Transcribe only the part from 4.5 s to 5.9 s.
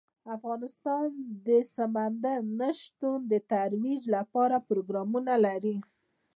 پروګرامونه لري.